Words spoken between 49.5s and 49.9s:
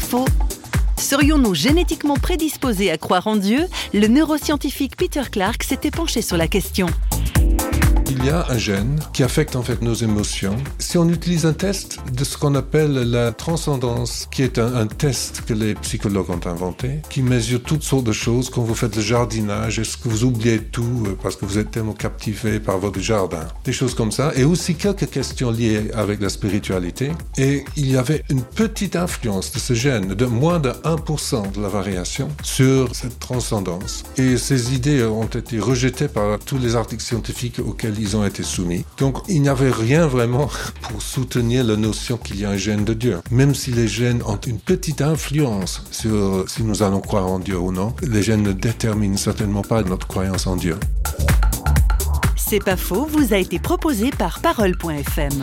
pas